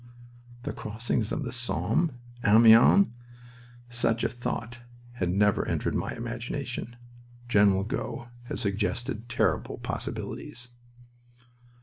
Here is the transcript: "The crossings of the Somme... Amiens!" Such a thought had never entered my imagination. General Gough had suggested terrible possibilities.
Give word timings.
"The 0.63 0.73
crossings 0.73 1.31
of 1.31 1.43
the 1.43 1.51
Somme... 1.51 2.13
Amiens!" 2.43 3.09
Such 3.87 4.23
a 4.23 4.29
thought 4.29 4.79
had 5.17 5.29
never 5.29 5.63
entered 5.67 5.93
my 5.93 6.11
imagination. 6.15 6.95
General 7.47 7.83
Gough 7.83 8.27
had 8.45 8.57
suggested 8.57 9.29
terrible 9.29 9.77
possibilities. 9.77 10.71